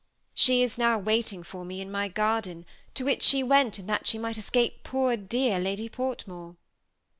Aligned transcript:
She 0.33 0.63
is 0.63 0.79
now 0.79 0.97
waiting 0.97 1.43
for 1.43 1.63
me 1.63 1.79
in 1.79 1.91
my 1.91 2.07
garden, 2.07 2.65
to 2.95 3.05
which 3.05 3.21
she 3.21 3.43
went 3.43 3.85
that 3.85 4.07
she 4.07 4.17
might 4.17 4.39
escape 4.39 4.81
poor 4.81 5.15
dear 5.15 5.59
Lady 5.59 5.89
Port 5.89 6.27
more." 6.27 6.55